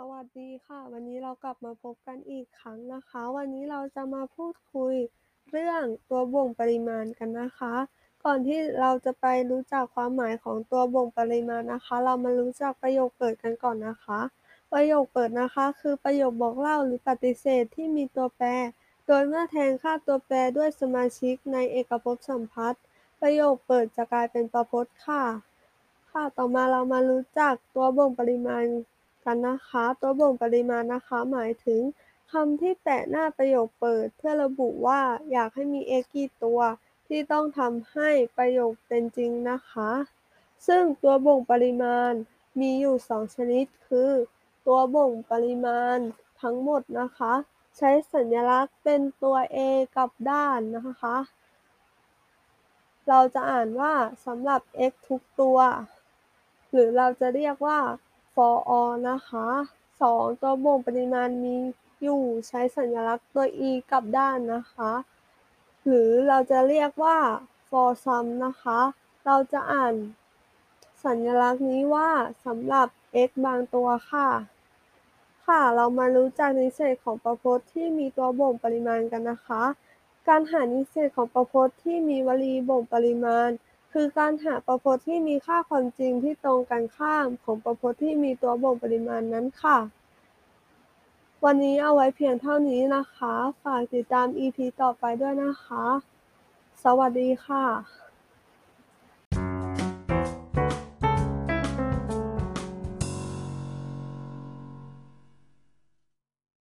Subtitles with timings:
[0.00, 4.94] สวัสดีค่ะ วันนี้เรากลับมาพบกันอีกครั้งนะคะ วันนี้เราจะมาพูดคุย
[5.50, 7.74] เรื่องตัวบ่งปริมาณกันนะคะ
[8.24, 14.20] ก่อนที่เราจะไปรู้จักความหมายของตัวบ่งปริมาณนะคะ เรามารู้จักประโยคเปิดกันก่อนนะคะ
[14.72, 18.48] ประโยคเปิดนะคะ คือประโยคบอกเล่าหรือปฏิเสธที่มีตัวแปร
[19.06, 22.82] โดยเมื่อแทนค่าตัวแปรด้วยสมาชิกในเอกภพสัมพัทธ์
[23.20, 25.24] ประโยคเปิดจะกลายเป็นประพจน์ค่ะ
[26.10, 28.64] ค่ะ ต่อมาเรามารู้จักตัวบ่งปริมาณ
[29.24, 31.80] กันนะคะ ตัวบ่งปริมาณนะคะ หมายถึง
[32.32, 35.00] คำที่แปะหน้าประโยคเปิด เพื่อระบุว่า
[35.32, 36.60] อยากให้มี x กี่ตัว
[37.06, 39.90] ที่ต้องทำให้ประโยคเป็นจริงนะคะ
[40.66, 42.12] ซึ่งตัวบ่งปริมาณ
[42.60, 44.10] มีอยู่ 2 ชนิด คือ
[44.66, 45.98] ตัวบ่งปริมาณ
[46.42, 47.34] ทั้งหมดนะคะ
[47.76, 49.58] ใช้สัญลักษณ์เป็นตัว a
[49.96, 51.16] กับด้านนะคะ
[53.08, 53.94] เราจะอ่านว่า
[54.26, 55.58] สำหรับ x ทุกตัว
[56.70, 57.80] หรือเราจะเรียกว่า
[58.34, 59.48] for all นะคะ
[59.94, 60.42] 2.
[60.42, 61.56] ตัวบ่งปริมาณมี
[62.02, 64.92] อยู่ใช้สัญลักษณ์ตัว e กลับด้านนะคะ
[65.86, 67.18] หรือเราจะเรียกว่า
[67.68, 68.80] for some นะคะ
[69.24, 69.94] เราจะอ่าน
[71.04, 72.10] สัญลักษณ์นี้ว่า
[72.44, 72.88] สำหรับ
[73.28, 74.28] x บางตัวค่ะ
[75.46, 79.62] ค่ะ เรามารู้จักนิเศษของประพจน์ที่มีตัวบ่งปริมาณกันนะคะ
[80.28, 83.48] การหานิเศษของประพจน์ที่มีวลีบ่งปริมาณ
[83.98, 89.78] คือการหาประพจน์ที่มีค่าความจริงที่ตรงกันข้ามของประพจน์ที่มีตัวบ่งปริมาณนั้นค่ะ
[91.44, 95.84] วันนี้เอาไว้เพียงเท่านี้นะคะ ฝากติดตาม EP ต่อไปด้วยนะคะ
[96.84, 98.03] สวัสดีค่ะ